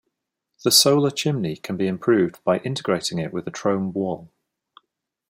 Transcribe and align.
The 0.63 0.71
solar 0.71 1.11
chimney 1.11 1.55
can 1.57 1.77
be 1.77 1.85
improved 1.85 2.43
by 2.43 2.57
integrating 2.61 3.19
it 3.19 3.31
with 3.31 3.45
a 3.47 3.51
trombe 3.51 3.93
wall. 3.93 4.31